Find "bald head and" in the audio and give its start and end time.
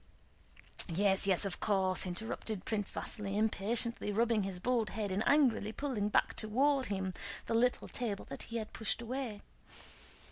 4.57-5.21